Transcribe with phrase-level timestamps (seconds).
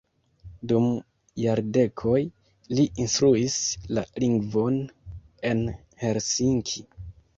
[0.69, 0.85] Dum
[1.41, 2.21] jardekoj
[2.79, 3.59] li instruis
[3.99, 4.81] la lingvon
[5.51, 5.63] en
[6.07, 6.89] Helsinki.